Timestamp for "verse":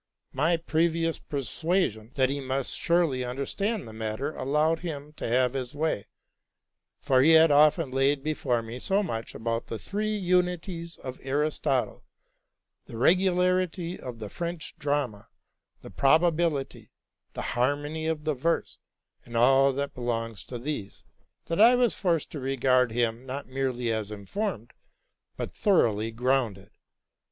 18.33-18.79